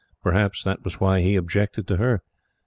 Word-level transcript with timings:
Perhaps 0.23 0.63
that 0.63 0.83
was 0.83 0.99
why 0.99 1.21
he 1.21 1.35
objected 1.35 1.85
to 1.87 1.97
her. 1.97 2.23